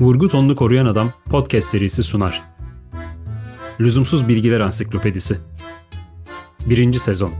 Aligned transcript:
Vurgu 0.00 0.28
Tonunu 0.28 0.56
Koruyan 0.56 0.86
Adam 0.86 1.12
podcast 1.30 1.68
serisi 1.68 2.02
sunar. 2.02 2.42
Lüzumsuz 3.80 4.28
Bilgiler 4.28 4.60
Ansiklopedisi 4.60 5.36
1. 6.66 6.92
Sezon 6.92 7.32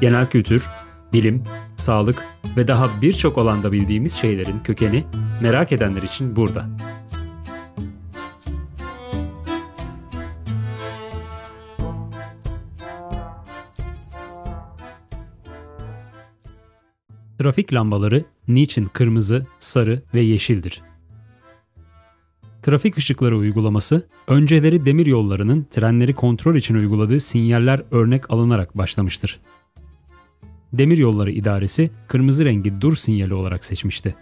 Genel 0.00 0.30
kültür, 0.30 0.68
bilim, 1.12 1.44
sağlık 1.76 2.24
ve 2.56 2.68
daha 2.68 3.02
birçok 3.02 3.38
alanda 3.38 3.72
bildiğimiz 3.72 4.12
şeylerin 4.12 4.58
kökeni 4.58 5.04
merak 5.42 5.72
edenler 5.72 6.02
için 6.02 6.36
burada. 6.36 6.66
Trafik 17.38 17.72
lambaları 17.72 18.24
niçin 18.48 18.86
kırmızı, 18.86 19.46
sarı 19.58 20.02
ve 20.14 20.20
yeşildir? 20.20 20.82
Trafik 22.64 22.98
ışıkları 22.98 23.36
uygulaması, 23.36 24.08
önceleri 24.26 24.86
demir 24.86 25.06
yollarının 25.06 25.66
trenleri 25.70 26.14
kontrol 26.14 26.54
için 26.54 26.74
uyguladığı 26.74 27.20
sinyaller 27.20 27.82
örnek 27.90 28.30
alınarak 28.30 28.78
başlamıştır. 28.78 29.40
Demir 30.72 30.98
Yolları 30.98 31.30
İdaresi 31.30 31.90
kırmızı 32.08 32.44
rengi 32.44 32.80
dur 32.80 32.96
sinyali 32.96 33.34
olarak 33.34 33.64
seçmişti. 33.64 34.14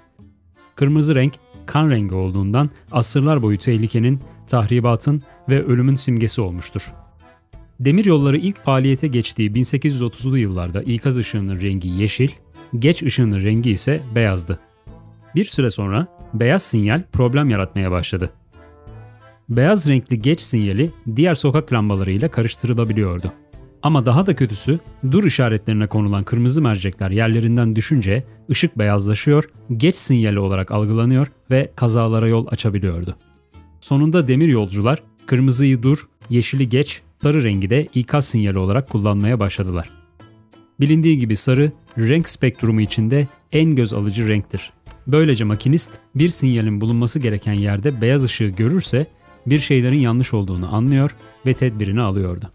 Kırmızı 0.75 1.15
renk 1.15 1.33
kan 1.67 1.91
rengi 1.91 2.15
olduğundan 2.15 2.71
asırlar 2.93 3.43
boyu 3.43 3.59
tehlikenin, 3.59 4.21
tahribatın 4.47 5.23
ve 5.49 5.65
ölümün 5.65 5.97
simgesi 5.97 6.41
olmuştur. 6.41 6.93
Demir 7.81 8.05
yolları 8.05 8.37
ilk 8.37 8.65
faaliyete 8.65 9.09
geçtiği 9.09 9.51
1830'lu 9.51 10.39
yıllarda 10.39 10.83
ikaz 10.83 11.19
ışığının 11.19 11.61
rengi 11.61 11.89
yeşil, 11.89 12.31
geç 12.79 13.03
ışığının 13.03 13.43
rengi 13.43 13.71
ise 13.71 14.03
beyazdı. 14.15 14.61
Bir 15.35 15.45
süre 15.45 15.71
sonra 15.71 16.22
beyaz 16.35 16.63
sinyal 16.63 17.03
problem 17.13 17.51
yaratmaya 17.51 17.91
başladı. 17.91 18.31
Beyaz 19.49 19.89
renkli 19.89 20.23
geç 20.23 20.41
sinyali 20.41 20.91
diğer 21.17 21.35
sokak 21.35 21.73
lambalarıyla 21.73 22.31
karıştırılabiliyordu. 22.31 23.33
Ama 23.83 24.07
daha 24.07 24.27
da 24.27 24.37
kötüsü 24.37 24.79
dur 25.11 25.25
işaretlerine 25.25 25.87
konulan 25.87 26.25
kırmızı 26.25 26.63
mercekler 26.63 27.11
yerlerinden 27.11 27.77
düşünce 27.77 28.25
ışık 28.51 28.79
beyazlaşıyor, 28.79 29.45
geç 29.77 29.95
sinyali 29.97 30.39
olarak 30.39 30.71
algılanıyor 30.71 31.27
ve 31.51 31.73
kazalara 31.77 32.29
yol 32.29 32.47
açabiliyordu. 32.47 33.17
Sonunda 33.81 34.29
demir 34.29 34.49
yolcular 34.49 35.03
kırmızıyı 35.27 35.83
dur, 35.83 36.09
yeşili 36.31 36.69
geç, 36.69 37.03
sarı 37.23 37.43
rengi 37.43 37.71
de 37.71 37.89
ikaz 37.95 38.25
sinyali 38.25 38.59
olarak 38.59 38.89
kullanmaya 38.89 39.41
başladılar. 39.41 39.91
Bilindiği 40.81 41.19
gibi 41.19 41.37
sarı, 41.37 41.73
renk 41.99 42.29
spektrumu 42.29 42.81
içinde 42.81 43.29
en 43.53 43.77
göz 43.77 43.93
alıcı 43.93 44.29
renktir. 44.29 44.73
Böylece 45.07 45.45
makinist 45.45 45.99
bir 46.15 46.29
sinyalin 46.29 46.81
bulunması 46.81 47.21
gereken 47.21 47.53
yerde 47.53 48.01
beyaz 48.01 48.25
ışığı 48.25 48.49
görürse 48.49 49.07
bir 49.47 49.59
şeylerin 49.59 49.99
yanlış 49.99 50.35
olduğunu 50.35 50.75
anlıyor 50.75 51.17
ve 51.47 51.55
tedbirini 51.55 52.01
alıyordu. 52.01 52.51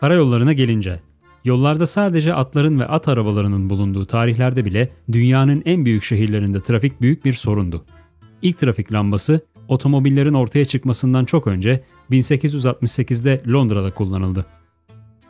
Karayollarına 0.00 0.52
gelince, 0.52 1.00
yollarda 1.44 1.86
sadece 1.86 2.34
atların 2.34 2.80
ve 2.80 2.86
at 2.86 3.08
arabalarının 3.08 3.70
bulunduğu 3.70 4.06
tarihlerde 4.06 4.64
bile 4.64 4.88
dünyanın 5.12 5.62
en 5.64 5.84
büyük 5.84 6.02
şehirlerinde 6.02 6.60
trafik 6.60 7.00
büyük 7.00 7.24
bir 7.24 7.32
sorundu. 7.32 7.84
İlk 8.42 8.58
trafik 8.58 8.92
lambası 8.92 9.40
otomobillerin 9.68 10.34
ortaya 10.34 10.64
çıkmasından 10.64 11.24
çok 11.24 11.46
önce 11.46 11.84
1868'de 12.10 13.42
Londra'da 13.48 13.94
kullanıldı. 13.94 14.46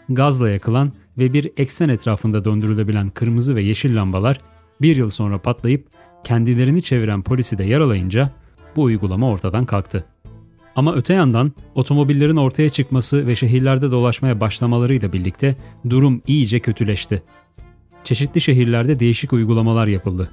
Gazla 0.09 0.51
yakılan 0.51 0.93
ve 1.19 1.33
bir 1.33 1.51
eksen 1.57 1.89
etrafında 1.89 2.45
döndürülebilen 2.45 3.09
kırmızı 3.09 3.57
ve 3.57 3.63
yeşil 3.63 3.97
lambalar 3.97 4.41
bir 4.81 4.97
yıl 4.97 5.09
sonra 5.09 5.39
patlayıp 5.39 5.87
kendilerini 6.25 6.83
çeviren 6.83 7.23
polisi 7.23 7.59
de 7.59 7.65
yaralayınca 7.65 8.31
bu 8.77 8.83
uygulama 8.83 9.29
ortadan 9.31 9.65
kalktı. 9.65 10.05
Ama 10.77 10.95
öte 10.95 11.15
yandan 11.15 11.53
otomobillerin 11.75 12.37
ortaya 12.37 12.69
çıkması 12.69 13.27
ve 13.27 13.35
şehirlerde 13.35 13.91
dolaşmaya 13.91 14.41
başlamalarıyla 14.41 15.13
birlikte 15.13 15.57
durum 15.91 16.21
iyice 16.27 16.61
kötüleşti. 16.61 17.23
Çeşitli 18.05 18.41
şehirlerde 18.41 19.01
değişik 19.01 19.33
uygulamalar 19.33 19.87
yapıldı. 19.87 20.31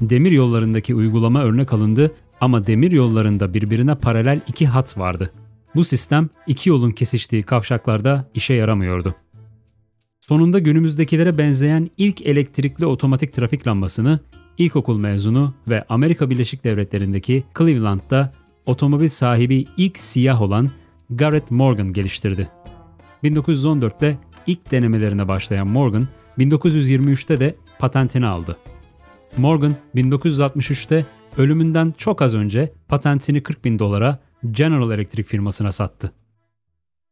Demir 0.00 0.30
yollarındaki 0.30 0.94
uygulama 0.94 1.42
örnek 1.42 1.72
alındı 1.72 2.12
ama 2.40 2.66
demir 2.66 2.92
yollarında 2.92 3.54
birbirine 3.54 3.94
paralel 3.94 4.40
iki 4.48 4.66
hat 4.66 4.98
vardı. 4.98 5.32
Bu 5.74 5.84
sistem 5.84 6.28
iki 6.46 6.68
yolun 6.70 6.90
kesiştiği 6.90 7.42
kavşaklarda 7.42 8.30
işe 8.34 8.54
yaramıyordu. 8.54 9.14
Sonunda 10.20 10.58
günümüzdekilere 10.58 11.38
benzeyen 11.38 11.90
ilk 11.96 12.22
elektrikli 12.22 12.86
otomatik 12.86 13.32
trafik 13.32 13.66
lambasını 13.66 14.20
ilkokul 14.58 14.98
mezunu 14.98 15.54
ve 15.68 15.84
Amerika 15.88 16.30
Birleşik 16.30 16.64
Devletleri'ndeki 16.64 17.44
Cleveland'da 17.58 18.32
otomobil 18.66 19.08
sahibi 19.08 19.66
ilk 19.76 19.98
siyah 19.98 20.42
olan 20.42 20.70
Garrett 21.10 21.50
Morgan 21.50 21.92
geliştirdi. 21.92 22.48
1914'te 23.24 24.18
ilk 24.46 24.70
denemelerine 24.70 25.28
başlayan 25.28 25.68
Morgan, 25.68 26.08
1923'te 26.38 27.40
de 27.40 27.54
patentini 27.78 28.26
aldı. 28.26 28.56
Morgan, 29.36 29.76
1963'te 29.94 31.06
ölümünden 31.36 31.94
çok 31.96 32.22
az 32.22 32.34
önce 32.34 32.72
patentini 32.88 33.42
40 33.42 33.64
bin 33.64 33.78
dolara 33.78 34.18
General 34.50 34.90
Electric 34.90 35.28
firmasına 35.28 35.72
sattı. 35.72 36.12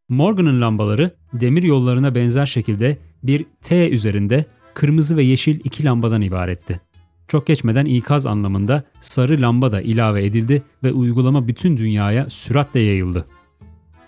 Morgan'ın 0.09 0.61
lambaları 0.61 1.17
demir 1.33 1.63
yollarına 1.63 2.15
benzer 2.15 2.47
şekilde 2.47 2.99
bir 3.23 3.47
T 3.63 3.91
üzerinde 3.91 4.45
kırmızı 4.75 5.17
ve 5.17 5.23
yeşil 5.23 5.61
iki 5.65 5.85
lambadan 5.85 6.23
ibaretti. 6.23 6.81
Çok 7.29 7.47
geçmeden 7.47 7.85
ikaz 7.85 8.27
anlamında 8.27 8.85
sarı 9.01 9.43
lamba 9.43 9.73
da 9.73 9.81
ilave 9.81 10.27
edildi 10.27 10.63
ve 10.85 10.93
uygulama 10.93 11.49
bütün 11.49 11.77
dünyaya 11.77 12.31
süratle 12.31 12.81
yayıldı. 12.81 13.27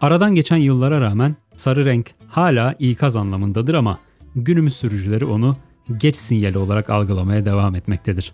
Aradan 0.01 0.35
geçen 0.35 0.57
yıllara 0.57 1.01
rağmen 1.01 1.37
sarı 1.57 1.85
renk 1.85 2.11
hala 2.29 2.75
ikaz 2.79 3.17
anlamındadır 3.17 3.75
ama 3.75 3.99
günümüz 4.37 4.77
sürücüleri 4.77 5.25
onu 5.25 5.57
geç 5.97 6.17
sinyali 6.17 6.59
olarak 6.59 6.91
algılamaya 6.91 7.47
devam 7.47 7.75
etmektedir. 7.75 8.33